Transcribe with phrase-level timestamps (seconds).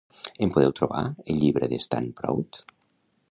[0.45, 2.63] Em podeu trobar el llibre Stand Proud?